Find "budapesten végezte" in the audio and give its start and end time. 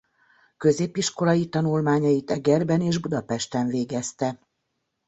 2.99-4.39